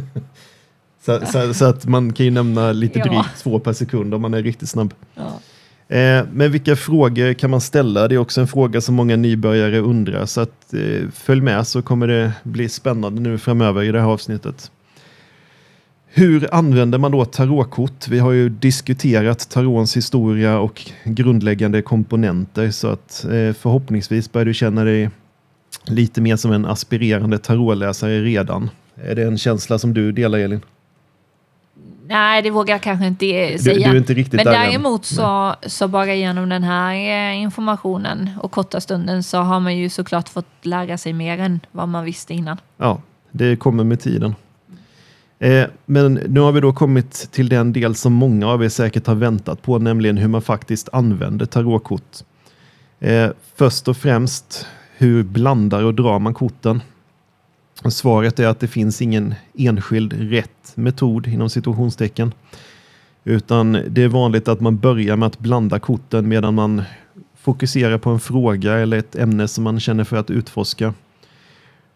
så, 1.05 1.21
så, 1.25 1.53
så, 1.53 1.65
att 1.65 1.85
man 1.85 2.13
kan 2.13 2.25
ju 2.25 2.31
nämna 2.31 2.71
lite 2.71 2.99
drygt 2.99 3.15
ja. 3.15 3.25
två 3.43 3.59
per 3.59 3.73
sekund 3.73 4.13
om 4.13 4.21
man 4.21 4.33
är 4.33 4.43
riktigt 4.43 4.69
snabb. 4.69 4.93
Ja. 5.15 5.39
Eh, 5.95 6.25
men 6.31 6.51
vilka 6.51 6.75
frågor 6.75 7.33
kan 7.33 7.49
man 7.49 7.61
ställa? 7.61 8.07
Det 8.07 8.15
är 8.15 8.19
också 8.19 8.41
en 8.41 8.47
fråga 8.47 8.81
som 8.81 8.95
många 8.95 9.15
nybörjare 9.15 9.79
undrar. 9.79 10.25
Så 10.25 10.41
att, 10.41 10.73
eh, 10.73 11.09
följ 11.13 11.41
med 11.41 11.67
så 11.67 11.81
kommer 11.81 12.07
det 12.07 12.31
bli 12.43 12.69
spännande 12.69 13.21
nu 13.21 13.37
framöver 13.37 13.83
i 13.83 13.91
det 13.91 13.99
här 13.99 14.07
avsnittet. 14.07 14.71
Hur 16.17 16.53
använder 16.53 16.98
man 16.98 17.12
då 17.12 17.25
tarotkort? 17.25 18.07
Vi 18.07 18.19
har 18.19 18.31
ju 18.31 18.50
diskuterat 18.50 19.50
tarotens 19.50 19.98
historia 19.98 20.60
och 20.60 20.81
grundläggande 21.03 21.81
komponenter 21.81 22.72
så 22.72 22.88
att 22.88 23.24
eh, 23.24 23.53
förhoppningsvis 23.53 24.31
börjar 24.31 24.45
du 24.45 24.53
känna 24.53 24.84
dig 24.84 25.10
lite 25.86 26.22
mer 26.22 26.36
som 26.36 26.51
en 26.51 26.65
aspirerande 26.65 27.38
tarotläsare 27.38 28.22
redan. 28.22 28.69
Är 28.95 29.15
det 29.15 29.24
en 29.24 29.38
känsla 29.38 29.79
som 29.79 29.93
du 29.93 30.12
delar 30.12 30.39
Elin? 30.39 30.62
Nej, 32.07 32.41
det 32.41 32.50
vågar 32.50 32.74
jag 32.74 32.81
kanske 32.81 33.07
inte 33.07 33.25
säga. 33.60 33.75
Du, 33.75 33.84
du 33.84 33.89
är 33.89 33.95
inte 33.95 34.13
riktigt 34.13 34.34
Men 34.34 34.45
där 34.45 34.51
däremot 34.51 35.05
så, 35.05 35.55
så 35.65 35.88
bara 35.88 36.13
genom 36.13 36.50
den 36.50 36.63
här 36.63 36.93
eh, 36.93 37.41
informationen 37.41 38.29
och 38.41 38.51
korta 38.51 38.81
stunden 38.81 39.24
så 39.24 39.38
har 39.38 39.60
man 39.60 39.77
ju 39.77 39.89
såklart 39.89 40.29
fått 40.29 40.48
lära 40.62 40.98
sig 40.98 41.13
mer 41.13 41.39
än 41.39 41.60
vad 41.72 41.88
man 41.88 42.05
visste 42.05 42.34
innan. 42.34 42.57
Ja, 42.77 43.01
det 43.31 43.55
kommer 43.55 43.84
med 43.84 44.00
tiden. 44.00 44.36
Eh, 45.39 45.65
men 45.86 46.13
nu 46.13 46.39
har 46.39 46.51
vi 46.51 46.62
då 46.62 46.74
kommit 46.74 47.32
till 47.32 47.50
den 47.50 47.74
del 47.74 47.96
som 47.96 48.13
många 48.13 48.48
av 48.48 48.63
er 48.63 48.70
säkert 48.70 49.08
har 49.08 49.15
väntat 49.15 49.62
på, 49.62 49.80
nämligen 49.80 50.18
hur 50.18 50.27
man 50.27 50.42
faktiskt 50.42 50.89
använder 50.94 51.46
tarotkort. 51.46 52.24
Eh, 53.00 53.30
först 53.56 53.88
och 53.88 53.98
främst, 53.98 54.68
hur 54.98 55.24
blandar 55.24 55.84
och 55.84 55.94
drar 55.94 56.20
man 56.20 56.34
korten? 56.34 56.82
Svaret 57.89 58.39
är 58.39 58.48
att 58.48 58.60
det 58.60 58.68
finns 58.68 59.01
ingen 59.01 59.36
enskild 59.54 60.13
rätt 60.13 60.72
metod 60.75 61.27
inom 61.27 61.50
situationstecken. 61.50 62.34
Utan 63.24 63.72
det 63.88 64.04
är 64.04 64.08
vanligt 64.08 64.48
att 64.48 64.62
man 64.62 64.77
börjar 64.77 65.15
med 65.15 65.27
att 65.27 65.39
blanda 65.39 65.80
korten 65.80 66.27
medan 66.27 66.56
man 66.56 66.84
fokuserar 67.38 67.98
på 67.98 68.10
en 68.10 68.20
fråga 68.20 68.74
eller 68.74 68.98
ett 68.98 69.15
ämne 69.15 69.48
som 69.48 69.63
man 69.63 69.80
känner 69.80 70.04
för 70.04 70.18
att 70.18 70.30
utforska. 70.30 70.94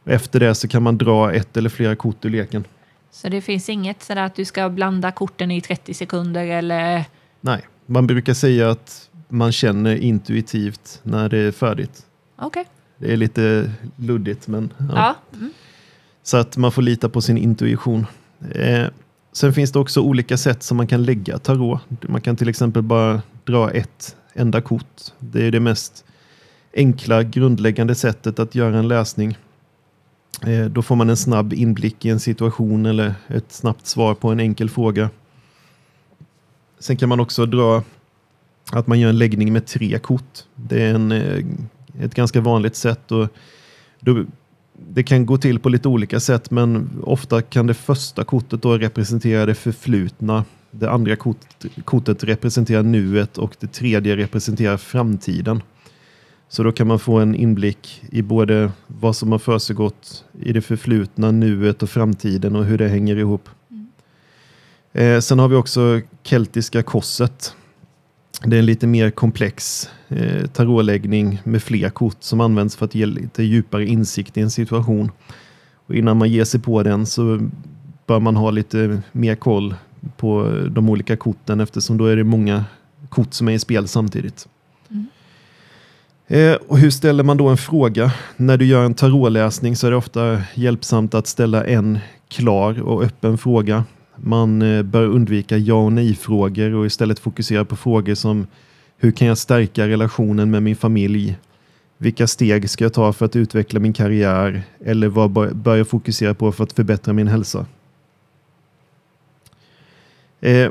Efter 0.06 0.40
det 0.40 0.56
så 0.56 0.68
kan 0.68 0.84
man 0.84 0.98
dra 0.98 1.34
ett 1.34 1.58
eller 1.58 1.70
flera 1.70 1.96
kort 1.96 2.26
ur 2.26 2.30
leken. 2.30 2.64
Så 3.12 3.30
det 3.30 3.42
finns 3.42 3.70
inget 3.70 4.04
sådär 4.04 4.24
att 4.24 4.36
du 4.36 4.46
ska 4.46 4.70
blanda 4.70 5.12
korten 5.12 5.52
i 5.52 5.62
30 5.62 5.94
sekunder 5.94 6.46
eller? 6.46 7.06
Nej, 7.42 7.62
man 7.86 8.08
brukar 8.08 8.34
säga 8.34 8.70
att 8.70 9.10
man 9.28 9.52
känner 9.52 9.96
intuitivt 9.96 11.00
när 11.04 11.30
det 11.30 11.38
är 11.38 11.52
färdigt. 11.52 12.06
Okej. 12.36 12.62
Okay. 12.62 12.74
Det 12.98 13.14
är 13.14 13.18
lite 13.18 13.72
luddigt 13.96 14.48
men 14.48 14.74
ja. 14.78 14.86
ja. 14.96 15.16
Mm. 15.38 15.52
Så 16.24 16.38
att 16.38 16.58
man 16.58 16.72
får 16.72 16.82
lita 16.82 17.10
på 17.10 17.22
sin 17.22 17.38
intuition. 17.38 18.06
Eh, 18.52 18.88
sen 19.32 19.54
finns 19.54 19.72
det 19.72 19.80
också 19.80 20.02
olika 20.02 20.38
sätt 20.38 20.64
som 20.64 20.78
man 20.78 20.88
kan 20.88 21.04
lägga 21.04 21.38
tarot. 21.38 21.82
Man 22.02 22.22
kan 22.22 22.36
till 22.36 22.50
exempel 22.50 22.82
bara 22.82 23.22
dra 23.44 23.72
ett 23.72 24.16
enda 24.34 24.62
kort. 24.62 25.02
Det 25.20 25.48
är 25.48 25.52
det 25.52 25.60
mest 25.60 26.06
enkla 26.74 27.24
grundläggande 27.24 27.96
sättet 27.96 28.40
att 28.40 28.56
göra 28.56 28.78
en 28.78 28.88
läsning. 28.88 29.38
Eh, 30.48 30.66
då 30.66 30.82
får 30.82 30.96
man 30.96 31.10
en 31.10 31.18
snabb 31.18 31.54
inblick 31.54 32.06
i 32.06 32.10
en 32.10 32.20
situation 32.20 32.86
eller 32.86 33.14
ett 33.28 33.52
snabbt 33.52 33.88
svar 33.88 34.14
på 34.14 34.30
en 34.30 34.40
enkel 34.40 34.70
fråga. 34.70 35.10
Sen 36.80 36.98
kan 36.98 37.10
man 37.10 37.20
också 37.20 37.46
dra 37.46 37.84
att 38.72 38.88
man 38.88 39.00
gör 39.00 39.10
en 39.10 39.18
läggning 39.18 39.54
med 39.54 39.66
tre 39.66 40.00
kort. 40.00 40.44
Det 40.56 40.84
är 40.84 40.94
en, 40.96 41.12
eh, 41.12 41.46
ett 42.02 42.16
ganska 42.16 42.42
vanligt 42.42 42.76
sätt. 42.76 43.12
Och 43.12 43.28
då 44.00 44.26
det 44.88 45.04
kan 45.04 45.26
gå 45.26 45.38
till 45.38 45.60
på 45.60 45.70
lite 45.70 45.88
olika 45.88 46.20
sätt 46.20 46.52
men 46.52 46.90
ofta 47.04 47.42
kan 47.42 47.68
det 47.68 47.74
första 47.74 48.24
kortet 48.24 48.62
då 48.62 48.78
representera 48.78 49.46
det 49.46 49.56
förflutna. 49.56 50.46
Det 50.72 50.90
andra 50.90 51.16
kort, 51.16 51.38
kortet 51.86 52.24
representerar 52.24 52.84
nuet 52.84 53.38
och 53.38 53.56
det 53.60 53.68
tredje 53.68 54.16
representerar 54.16 54.78
framtiden. 54.78 55.62
Så 56.52 56.64
då 56.64 56.72
kan 56.72 56.88
man 56.88 57.00
få 57.00 57.20
en 57.20 57.36
inblick 57.36 58.04
i 58.12 58.22
både 58.22 58.72
vad 58.88 59.16
som 59.16 59.32
har 59.32 59.40
försiggått 59.40 60.26
i 60.42 60.54
det 60.54 60.62
förflutna, 60.62 61.32
nuet 61.32 61.84
och 61.84 61.90
framtiden 61.90 62.56
och 62.56 62.66
hur 62.66 62.78
det 62.78 62.88
hänger 62.88 63.16
ihop. 63.16 63.50
Mm. 63.72 63.88
Eh, 64.94 65.20
sen 65.20 65.40
har 65.40 65.48
vi 65.48 65.56
också 65.56 66.02
keltiska 66.24 66.84
korset. 66.84 67.56
Det 68.46 68.56
är 68.56 68.60
en 68.60 68.66
lite 68.66 68.88
mer 68.88 69.12
komplex 69.12 69.90
eh, 70.08 70.48
tarotläggning 70.48 71.42
med 71.44 71.64
fler 71.64 71.90
kort 71.90 72.18
som 72.20 72.42
används 72.42 72.76
för 72.76 72.86
att 72.86 72.96
ge 72.96 73.06
lite 73.06 73.44
djupare 73.44 73.86
insikt 73.86 74.38
i 74.38 74.42
en 74.42 74.52
situation. 74.52 75.12
Och 75.76 75.96
innan 75.96 76.18
man 76.18 76.30
ger 76.30 76.44
sig 76.46 76.60
på 76.60 76.84
den 76.84 77.06
så 77.06 77.50
bör 78.08 78.20
man 78.20 78.36
ha 78.36 78.52
lite 78.52 79.02
mer 79.12 79.36
koll 79.36 79.76
på 80.18 80.52
de 80.70 80.90
olika 80.90 81.18
korten 81.18 81.60
eftersom 81.60 81.98
då 81.98 82.06
är 82.06 82.16
det 82.16 82.24
många 82.24 82.66
kort 83.10 83.34
som 83.34 83.48
är 83.48 83.54
i 83.54 83.60
spel 83.60 83.88
samtidigt. 83.88 84.48
Eh, 86.32 86.54
och 86.68 86.78
hur 86.78 86.90
ställer 86.90 87.24
man 87.24 87.38
då 87.38 87.48
en 87.48 87.58
fråga? 87.58 88.14
När 88.38 88.58
du 88.58 88.66
gör 88.66 88.86
en 88.86 88.94
tarotläsning 88.94 89.76
så 89.76 89.88
är 89.88 89.92
det 89.92 89.98
ofta 89.98 90.42
hjälpsamt 90.54 91.14
att 91.14 91.28
ställa 91.28 91.66
en 91.66 92.00
klar 92.28 92.82
och 92.82 93.04
öppen 93.04 93.38
fråga 93.38 93.84
man 94.16 94.62
eh, 94.62 94.84
bör 94.84 95.06
undvika 95.06 95.58
ja 95.58 95.74
och 95.74 95.94
nej-frågor 95.94 96.74
och 96.74 96.86
istället 96.86 97.20
fokusera 97.20 97.66
på 97.66 97.76
frågor 97.76 98.16
som 98.16 98.48
hur 98.98 99.12
kan 99.12 99.28
jag 99.28 99.38
stärka 99.38 99.88
relationen 99.88 100.52
med 100.52 100.64
min 100.64 100.76
familj? 100.76 101.38
Vilka 101.98 102.28
steg 102.28 102.70
ska 102.70 102.86
jag 102.86 102.94
ta 102.94 103.14
för 103.14 103.26
att 103.26 103.36
utveckla 103.36 103.80
min 103.80 103.94
karriär? 103.94 104.64
Eller 104.86 105.08
vad 105.08 105.58
bör 105.58 105.76
jag 105.76 105.88
fokusera 105.88 106.34
på 106.34 106.52
för 106.52 106.64
att 106.64 106.74
förbättra 106.74 107.14
min 107.14 107.28
hälsa? 107.28 107.66
Eh, 110.42 110.70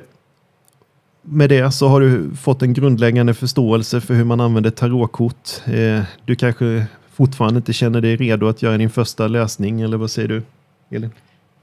med 1.30 1.49
det 1.50 1.70
så 1.70 1.88
har 1.88 2.00
du 2.00 2.30
fått 2.37 2.62
en 2.62 2.73
grundläggande 2.73 3.35
förståelse 3.35 4.00
för 4.00 4.14
hur 4.14 4.25
man 4.25 4.40
använder 4.40 4.70
tarotkort. 4.70 5.50
Eh, 5.66 6.02
du 6.25 6.37
kanske 6.37 6.87
fortfarande 7.12 7.56
inte 7.58 7.73
känner 7.73 8.00
dig 8.00 8.16
redo 8.16 8.49
att 8.49 8.62
göra 8.62 8.78
din 8.78 8.90
första 8.90 9.28
läsning, 9.28 9.80
eller 9.80 9.97
vad 9.97 10.11
säger 10.11 10.28
du, 10.28 10.42
Elin? 10.90 11.11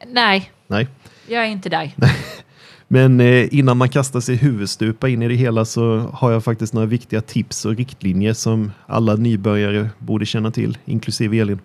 Nej. 0.08 0.52
Nej. 0.68 0.88
Jag 1.28 1.46
är 1.46 1.48
inte 1.50 1.70
där. 1.70 1.92
Men 2.88 3.20
eh, 3.20 3.48
innan 3.52 3.78
man 3.78 3.90
kastar 3.90 4.20
sig 4.20 4.36
huvudstupa 4.36 5.10
in 5.10 5.22
i 5.22 5.28
det 5.28 5.36
hela 5.36 5.66
så 5.66 5.98
har 6.14 6.32
jag 6.32 6.44
faktiskt 6.44 6.74
några 6.74 6.88
viktiga 6.88 7.22
tips 7.22 7.66
och 7.66 7.76
riktlinjer 7.76 8.34
som 8.34 8.72
alla 8.88 9.16
nybörjare 9.16 9.90
borde 10.00 10.26
känna 10.26 10.52
till, 10.52 10.78
inklusive 10.86 11.38
Elin. 11.38 11.60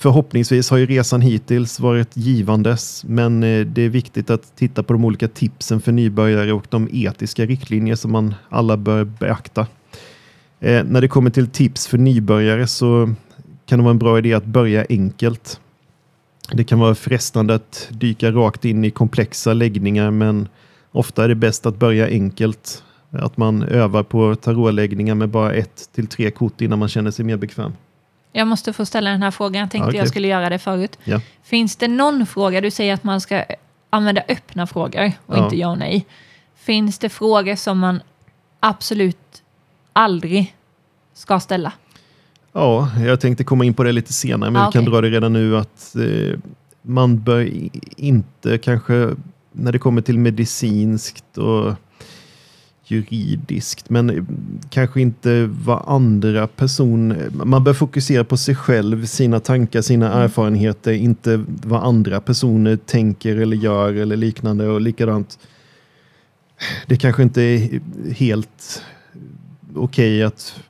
Förhoppningsvis 0.00 0.70
har 0.70 0.78
ju 0.78 0.86
resan 0.86 1.20
hittills 1.20 1.80
varit 1.80 2.16
givandes, 2.16 3.04
men 3.04 3.42
eh, 3.42 3.66
det 3.66 3.82
är 3.82 3.88
viktigt 3.88 4.30
att 4.30 4.56
titta 4.56 4.82
på 4.82 4.92
de 4.92 5.04
olika 5.04 5.28
tipsen 5.28 5.80
för 5.80 5.92
nybörjare 5.92 6.52
och 6.52 6.66
de 6.68 6.88
etiska 6.92 7.46
riktlinjer 7.46 7.94
som 7.94 8.12
man 8.12 8.34
alla 8.48 8.76
bör 8.76 9.04
beakta. 9.04 9.66
Eh, 10.60 10.84
när 10.84 11.00
det 11.00 11.08
kommer 11.08 11.30
till 11.30 11.46
tips 11.46 11.86
för 11.86 11.98
nybörjare 11.98 12.66
så 12.66 13.14
kan 13.66 13.78
det 13.78 13.82
vara 13.82 13.90
en 13.90 13.98
bra 13.98 14.18
idé 14.18 14.34
att 14.34 14.44
börja 14.44 14.86
enkelt. 14.88 15.60
Det 16.52 16.64
kan 16.64 16.78
vara 16.78 16.94
frestande 16.94 17.54
att 17.54 17.88
dyka 17.90 18.30
rakt 18.30 18.64
in 18.64 18.84
i 18.84 18.90
komplexa 18.90 19.52
läggningar 19.52 20.10
men 20.10 20.48
ofta 20.92 21.24
är 21.24 21.28
det 21.28 21.34
bäst 21.34 21.66
att 21.66 21.78
börja 21.78 22.06
enkelt. 22.06 22.82
Att 23.10 23.36
man 23.36 23.62
övar 23.62 24.02
på 24.02 24.34
tarotläggningar 24.34 25.14
med 25.14 25.28
bara 25.28 25.52
ett 25.52 25.88
till 25.94 26.06
tre 26.06 26.30
kort 26.30 26.60
innan 26.60 26.78
man 26.78 26.88
känner 26.88 27.10
sig 27.10 27.24
mer 27.24 27.36
bekväm. 27.36 27.72
Jag 28.32 28.46
måste 28.46 28.72
få 28.72 28.86
ställa 28.86 29.10
den 29.10 29.22
här 29.22 29.30
frågan. 29.30 29.60
Jag 29.60 29.70
tänkte 29.70 29.88
okay. 29.88 29.98
jag 29.98 30.08
skulle 30.08 30.28
göra 30.28 30.50
det 30.50 30.58
förut. 30.58 30.98
Ja. 31.04 31.20
Finns 31.42 31.76
det 31.76 31.88
någon 31.88 32.26
fråga, 32.26 32.60
du 32.60 32.70
säger 32.70 32.94
att 32.94 33.04
man 33.04 33.20
ska 33.20 33.44
använda 33.90 34.22
öppna 34.28 34.66
frågor 34.66 35.12
och 35.26 35.36
ja. 35.36 35.44
inte 35.44 35.56
ja 35.56 35.68
och 35.68 35.78
nej. 35.78 36.06
Finns 36.54 36.98
det 36.98 37.08
frågor 37.08 37.56
som 37.56 37.78
man 37.78 38.00
absolut 38.60 39.42
aldrig 39.92 40.54
ska 41.14 41.40
ställa? 41.40 41.72
Ja, 42.52 42.88
jag 43.06 43.20
tänkte 43.20 43.44
komma 43.44 43.64
in 43.64 43.74
på 43.74 43.82
det 43.82 43.92
lite 43.92 44.12
senare, 44.12 44.50
men 44.50 44.62
ah, 44.62 44.66
vi 44.66 44.72
kan 44.72 44.84
dra 44.84 45.00
det 45.00 45.08
redan 45.08 45.32
nu 45.32 45.56
att 45.56 45.96
eh, 45.96 46.38
man 46.82 47.22
bör 47.22 47.50
inte 47.96 48.58
kanske, 48.58 49.10
när 49.52 49.72
det 49.72 49.78
kommer 49.78 50.02
till 50.02 50.18
medicinskt 50.18 51.38
och 51.38 51.74
juridiskt, 52.90 53.90
men 53.90 54.26
kanske 54.70 55.00
inte 55.00 55.46
vad 55.64 55.84
andra 55.86 56.46
personer... 56.46 57.30
Man 57.30 57.64
bör 57.64 57.74
fokusera 57.74 58.24
på 58.24 58.36
sig 58.36 58.54
själv, 58.54 59.06
sina 59.06 59.40
tankar, 59.40 59.82
sina 59.82 60.06
mm. 60.06 60.18
erfarenheter, 60.18 60.92
inte 60.92 61.44
vad 61.46 61.82
andra 61.82 62.20
personer 62.20 62.76
tänker 62.76 63.36
eller 63.36 63.56
gör 63.56 63.94
eller 63.94 64.16
liknande 64.16 64.68
och 64.68 64.80
likadant. 64.80 65.38
Det 66.86 66.96
kanske 66.96 67.22
inte 67.22 67.42
är 67.42 67.80
helt 68.12 68.82
okej 69.74 70.16
okay 70.16 70.22
att 70.22 70.60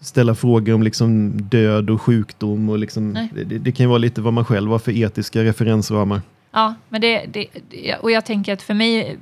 ställa 0.00 0.34
frågor 0.34 0.74
om 0.74 0.82
liksom 0.82 1.32
död 1.42 1.90
och 1.90 2.02
sjukdom. 2.02 2.68
Och 2.68 2.78
liksom, 2.78 3.28
det, 3.34 3.44
det, 3.44 3.72
kan 3.72 3.88
vara 3.88 3.98
lite 3.98 4.20
vad 4.20 4.32
man 4.32 4.44
själv 4.44 4.70
har 4.70 4.78
för 4.78 4.92
etiska 4.92 5.44
referensramar. 5.44 6.20
Ja, 6.52 6.74
men 6.88 7.00
det, 7.00 7.26
det, 7.32 7.46
och 8.00 8.10
jag 8.10 8.26
tänker 8.26 8.52
att 8.52 8.62
för 8.62 8.74
mig 8.74 9.18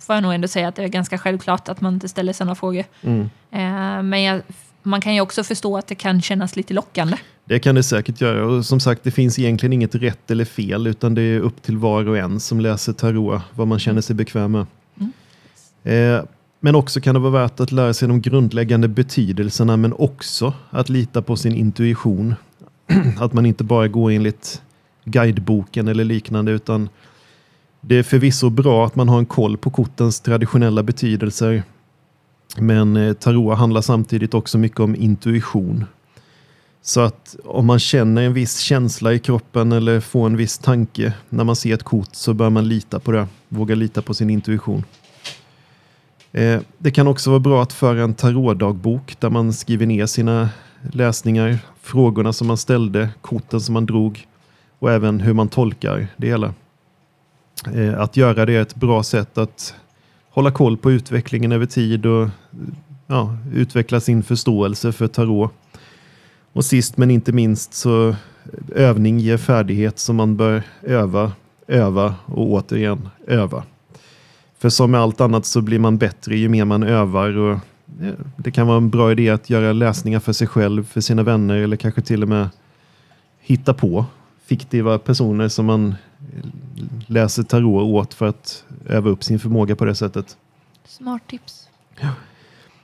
får 0.00 0.14
jag 0.14 0.22
nog 0.22 0.34
ändå 0.34 0.48
säga 0.48 0.68
att 0.68 0.76
det 0.76 0.82
är 0.82 0.88
ganska 0.88 1.18
självklart 1.18 1.68
att 1.68 1.80
man 1.80 1.94
inte 1.94 2.08
ställer 2.08 2.32
sådana 2.32 2.54
frågor. 2.54 2.84
Mm. 3.02 3.20
Eh, 3.50 4.02
men 4.02 4.22
jag, 4.22 4.42
man 4.82 5.00
kan 5.00 5.14
ju 5.14 5.20
också 5.20 5.44
förstå 5.44 5.76
att 5.76 5.86
det 5.86 5.94
kan 5.94 6.22
kännas 6.22 6.56
lite 6.56 6.74
lockande. 6.74 7.16
Det 7.44 7.58
kan 7.58 7.74
det 7.74 7.82
säkert 7.82 8.20
göra. 8.20 8.46
Och 8.46 8.66
som 8.66 8.80
sagt, 8.80 9.04
det 9.04 9.10
finns 9.10 9.38
egentligen 9.38 9.72
inget 9.72 9.94
rätt 9.94 10.30
eller 10.30 10.44
fel, 10.44 10.86
utan 10.86 11.14
det 11.14 11.22
är 11.22 11.40
upp 11.40 11.62
till 11.62 11.76
var 11.76 12.08
och 12.08 12.18
en 12.18 12.40
som 12.40 12.60
läser 12.60 12.92
tarot, 12.92 13.42
vad 13.54 13.68
man 13.68 13.78
känner 13.78 14.00
sig 14.00 14.16
bekväm 14.16 14.52
med. 14.52 14.66
Mm. 15.00 16.16
Eh, 16.18 16.24
men 16.60 16.74
också 16.74 17.00
kan 17.00 17.14
det 17.14 17.20
vara 17.20 17.42
värt 17.42 17.60
att 17.60 17.72
lära 17.72 17.94
sig 17.94 18.08
de 18.08 18.20
grundläggande 18.20 18.88
betydelserna 18.88 19.76
men 19.76 19.92
också 19.92 20.54
att 20.70 20.88
lita 20.88 21.22
på 21.22 21.36
sin 21.36 21.54
intuition. 21.54 22.34
Att 23.18 23.32
man 23.32 23.46
inte 23.46 23.64
bara 23.64 23.88
går 23.88 24.10
enligt 24.10 24.62
guideboken 25.04 25.88
eller 25.88 26.04
liknande, 26.04 26.52
utan 26.52 26.88
det 27.80 27.98
är 27.98 28.02
förvisso 28.02 28.50
bra 28.50 28.86
att 28.86 28.96
man 28.96 29.08
har 29.08 29.18
en 29.18 29.26
koll 29.26 29.56
på 29.56 29.70
kortens 29.70 30.20
traditionella 30.20 30.82
betydelser. 30.82 31.62
Men 32.58 32.96
eh, 32.96 33.12
tarot 33.12 33.58
handlar 33.58 33.80
samtidigt 33.80 34.34
också 34.34 34.58
mycket 34.58 34.80
om 34.80 34.96
intuition. 34.96 35.84
Så 36.82 37.00
att 37.00 37.36
om 37.44 37.66
man 37.66 37.78
känner 37.78 38.22
en 38.22 38.34
viss 38.34 38.58
känsla 38.58 39.12
i 39.12 39.18
kroppen 39.18 39.72
eller 39.72 40.00
får 40.00 40.26
en 40.26 40.36
viss 40.36 40.58
tanke 40.58 41.12
när 41.28 41.44
man 41.44 41.56
ser 41.56 41.74
ett 41.74 41.82
kort 41.82 42.08
så 42.12 42.34
bör 42.34 42.50
man 42.50 42.68
lita 42.68 43.00
på 43.00 43.12
det. 43.12 43.26
Våga 43.48 43.74
lita 43.74 44.02
på 44.02 44.14
sin 44.14 44.30
intuition. 44.30 44.84
Eh, 46.32 46.60
det 46.78 46.90
kan 46.90 47.06
också 47.06 47.30
vara 47.30 47.40
bra 47.40 47.62
att 47.62 47.72
föra 47.72 48.02
en 48.02 48.14
tarotdagbok 48.14 49.16
där 49.20 49.30
man 49.30 49.52
skriver 49.52 49.86
ner 49.86 50.06
sina 50.06 50.48
läsningar, 50.92 51.58
frågorna 51.82 52.32
som 52.32 52.46
man 52.46 52.56
ställde, 52.56 53.10
korten 53.20 53.60
som 53.60 53.72
man 53.72 53.86
drog 53.86 54.26
och 54.78 54.92
även 54.92 55.20
hur 55.20 55.32
man 55.32 55.48
tolkar 55.48 56.08
det 56.16 56.26
hela. 56.26 56.54
Eh, 57.66 58.00
att 58.00 58.16
göra 58.16 58.46
det 58.46 58.56
är 58.56 58.62
ett 58.62 58.74
bra 58.74 59.02
sätt 59.02 59.38
att 59.38 59.74
hålla 60.30 60.50
koll 60.50 60.76
på 60.76 60.90
utvecklingen 60.90 61.52
över 61.52 61.66
tid 61.66 62.06
och 62.06 62.28
ja, 63.06 63.36
utveckla 63.54 64.00
sin 64.00 64.22
förståelse 64.22 64.92
för 64.92 65.08
tarot. 65.08 65.52
Och 66.52 66.64
sist 66.64 66.96
men 66.96 67.10
inte 67.10 67.32
minst 67.32 67.74
så 67.74 68.14
övning 68.74 69.18
ger 69.18 69.36
färdighet 69.36 69.98
som 69.98 70.16
man 70.16 70.36
bör 70.36 70.62
öva, 70.82 71.32
öva 71.66 72.14
och 72.26 72.50
återigen 72.50 73.08
öva. 73.26 73.62
För 74.58 74.68
som 74.68 74.90
med 74.90 75.00
allt 75.00 75.20
annat 75.20 75.46
så 75.46 75.60
blir 75.60 75.78
man 75.78 75.98
bättre 75.98 76.36
ju 76.36 76.48
mer 76.48 76.64
man 76.64 76.82
övar 76.82 77.36
och 77.36 77.58
det 78.36 78.50
kan 78.50 78.66
vara 78.66 78.76
en 78.76 78.90
bra 78.90 79.12
idé 79.12 79.30
att 79.30 79.50
göra 79.50 79.72
läsningar 79.72 80.20
för 80.20 80.32
sig 80.32 80.46
själv, 80.46 80.84
för 80.84 81.00
sina 81.00 81.22
vänner 81.22 81.56
eller 81.56 81.76
kanske 81.76 82.00
till 82.02 82.22
och 82.22 82.28
med 82.28 82.48
hitta 83.40 83.74
på 83.74 84.04
fiktiva 84.46 84.98
personer 84.98 85.48
som 85.48 85.66
man 85.66 85.94
läser 87.06 87.42
tarot 87.42 87.82
åt 87.82 88.14
för 88.14 88.26
att 88.26 88.64
öva 88.86 89.10
upp 89.10 89.24
sin 89.24 89.38
förmåga 89.38 89.76
på 89.76 89.84
det 89.84 89.94
sättet. 89.94 90.36
Smart 90.84 91.22
tips. 91.28 91.68
Ja. 92.00 92.08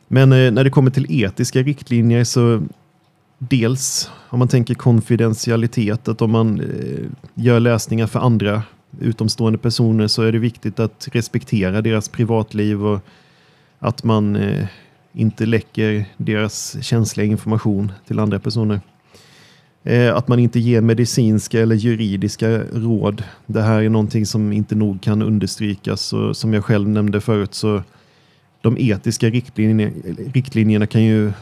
Men 0.09 0.33
eh, 0.33 0.53
när 0.53 0.65
det 0.65 0.71
kommer 0.71 0.91
till 0.91 1.07
etiska 1.25 1.62
riktlinjer 1.62 2.25
så 2.25 2.62
dels 3.38 4.11
om 4.29 4.38
man 4.38 4.49
tänker 4.49 4.75
konfidentialitet, 4.75 6.09
att 6.09 6.23
om 6.23 6.31
man 6.31 6.61
eh, 6.61 7.07
gör 7.35 7.61
läsningar 7.61 8.07
för 8.07 8.21
andra 8.21 8.62
utomstående 9.00 9.59
personer 9.59 10.07
så 10.07 10.23
är 10.23 10.33
det 10.33 10.38
viktigt 10.38 10.81
att 10.81 11.09
respektera 11.12 11.83
deras 11.83 12.09
privatliv 12.09 12.87
och 12.87 13.00
att 13.79 14.05
man 14.05 14.37
eh, 14.37 14.67
inte 15.12 15.47
läcker 15.47 16.05
deras 16.17 16.85
känsliga 16.85 17.26
information 17.26 17.93
till 18.07 18.19
andra 18.19 18.38
personer. 18.38 18.81
Eh, 19.87 20.16
att 20.16 20.28
man 20.28 20.38
inte 20.38 20.61
ger 20.61 20.81
medicinska 20.81 21.61
eller 21.61 21.76
juridiska 21.76 22.49
råd. 22.73 23.25
Det 23.47 23.62
här 23.62 23.83
är 23.83 23.88
någonting 23.88 24.26
som 24.26 24.52
inte 24.52 24.75
nog 24.75 25.02
kan 25.02 25.23
understrykas 25.23 26.12
och 26.12 26.37
som 26.37 26.55
jag 26.55 26.64
själv 26.64 26.88
nämnde 26.88 27.21
förut 27.21 27.55
så 27.55 27.83
de 28.61 28.76
etiska 28.78 29.31
riktlinjerna, 29.31 29.93
riktlinjerna 30.33 30.87
kan 30.87 31.02
ju 31.02 31.33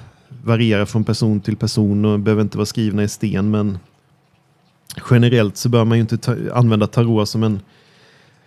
variera 0.45 0.87
från 0.87 1.05
person 1.05 1.41
till 1.41 1.57
person 1.57 2.05
och 2.05 2.21
behöver 2.21 2.43
inte 2.43 2.59
vara 2.59 2.67
skrivna 2.67 3.03
i 3.03 3.09
sten 3.09 3.51
men 3.51 3.79
generellt 5.11 5.57
så 5.57 5.69
bör 5.69 5.85
man 5.85 5.99
ju 5.99 6.03
inte 6.03 6.19
ta, 6.19 6.37
använda 6.53 6.87
tarot 6.87 7.29
som, 7.29 7.43
en, 7.43 7.61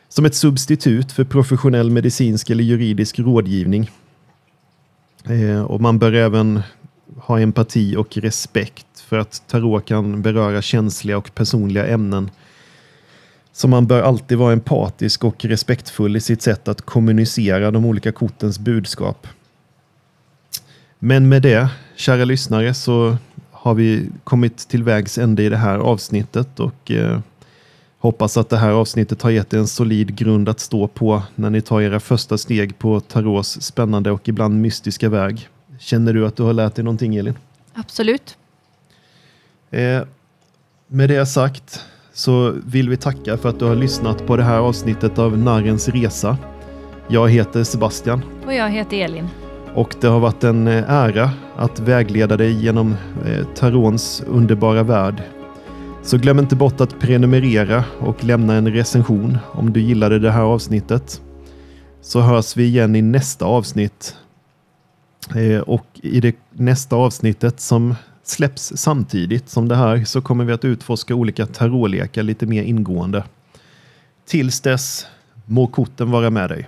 som 0.09 0.25
ett 0.25 0.35
substitut 0.35 1.11
för 1.11 1.23
professionell 1.23 1.91
medicinsk 1.91 2.49
eller 2.49 2.63
juridisk 2.63 3.19
rådgivning. 3.19 3.91
Eh, 5.25 5.61
och 5.61 5.81
man 5.81 5.99
bör 5.99 6.13
även 6.13 6.61
ha 7.15 7.39
empati 7.39 7.95
och 7.95 8.17
respekt 8.17 8.99
för 8.99 9.17
att 9.17 9.43
tarot 9.47 9.85
kan 9.85 10.21
beröra 10.21 10.61
känsliga 10.61 11.17
och 11.17 11.35
personliga 11.35 11.87
ämnen. 11.87 12.31
Så 13.51 13.67
man 13.67 13.87
bör 13.87 14.01
alltid 14.01 14.37
vara 14.37 14.53
empatisk 14.53 15.23
och 15.23 15.45
respektfull 15.45 16.15
i 16.15 16.21
sitt 16.21 16.41
sätt 16.41 16.67
att 16.67 16.81
kommunicera 16.81 17.71
de 17.71 17.85
olika 17.85 18.11
kortens 18.11 18.59
budskap. 18.59 19.27
Men 20.99 21.29
med 21.29 21.41
det, 21.41 21.69
kära 21.95 22.25
lyssnare, 22.25 22.73
så 22.73 23.17
har 23.51 23.73
vi 23.73 24.09
kommit 24.23 24.57
till 24.57 24.83
vägs 24.83 25.17
ände 25.17 25.43
i 25.43 25.49
det 25.49 25.57
här 25.57 25.77
avsnittet 25.77 26.59
och 26.59 26.91
eh, 26.91 27.19
hoppas 27.99 28.37
att 28.37 28.49
det 28.49 28.57
här 28.57 28.71
avsnittet 28.71 29.21
har 29.21 29.29
gett 29.29 29.53
er 29.53 29.57
en 29.57 29.67
solid 29.67 30.15
grund 30.15 30.49
att 30.49 30.59
stå 30.59 30.87
på 30.87 31.23
när 31.35 31.49
ni 31.49 31.61
tar 31.61 31.81
era 31.81 31.99
första 31.99 32.37
steg 32.37 32.79
på 32.79 32.99
Tarots 32.99 33.61
spännande 33.61 34.11
och 34.11 34.29
ibland 34.29 34.61
mystiska 34.61 35.09
väg. 35.09 35.49
Känner 35.79 36.13
du 36.13 36.27
att 36.27 36.35
du 36.35 36.43
har 36.43 36.53
lärt 36.53 36.75
dig 36.75 36.83
någonting 36.83 37.15
Elin? 37.15 37.37
Absolut. 37.73 38.37
Eh, 39.71 40.01
med 40.87 41.09
det 41.09 41.25
sagt 41.25 41.85
så 42.13 42.55
vill 42.65 42.89
vi 42.89 42.97
tacka 42.97 43.37
för 43.37 43.49
att 43.49 43.59
du 43.59 43.65
har 43.65 43.75
lyssnat 43.75 44.27
på 44.27 44.37
det 44.37 44.43
här 44.43 44.57
avsnittet 44.57 45.19
av 45.19 45.37
Narrens 45.37 45.89
Resa. 45.89 46.37
Jag 47.07 47.29
heter 47.29 47.63
Sebastian. 47.63 48.21
Och 48.45 48.53
jag 48.53 48.69
heter 48.69 48.97
Elin. 48.97 49.27
Och 49.75 49.95
det 50.01 50.07
har 50.07 50.19
varit 50.19 50.43
en 50.43 50.67
eh, 50.67 50.89
ära 50.89 51.31
att 51.57 51.79
vägleda 51.79 52.37
dig 52.37 52.51
genom 52.51 52.95
eh, 53.25 53.45
Tarons 53.55 54.23
underbara 54.27 54.83
värld. 54.83 55.23
Så 56.03 56.17
glöm 56.17 56.39
inte 56.39 56.55
bort 56.55 56.81
att 56.81 56.99
prenumerera 56.99 57.83
och 57.99 58.23
lämna 58.23 58.53
en 58.53 58.73
recension 58.73 59.37
om 59.51 59.73
du 59.73 59.81
gillade 59.81 60.19
det 60.19 60.31
här 60.31 60.41
avsnittet. 60.41 61.21
Så 62.01 62.19
hörs 62.19 62.57
vi 62.57 62.63
igen 62.63 62.95
i 62.95 63.01
nästa 63.01 63.45
avsnitt. 63.45 64.15
Eh, 65.35 65.59
och 65.59 65.85
i 65.93 66.19
det 66.19 66.35
nästa 66.51 66.95
avsnittet 66.95 67.59
som 67.59 67.95
släpps 68.23 68.73
samtidigt 68.75 69.49
som 69.49 69.67
det 69.67 69.75
här 69.75 70.05
så 70.05 70.21
kommer 70.21 70.45
vi 70.45 70.53
att 70.53 70.65
utforska 70.65 71.15
olika 71.15 71.45
tarotlekar 71.45 72.23
lite 72.23 72.45
mer 72.45 72.63
ingående. 72.63 73.23
Tills 74.25 74.61
dess 74.61 75.05
må 75.45 75.67
korten 75.67 76.11
vara 76.11 76.29
med 76.29 76.49
dig. 76.49 76.67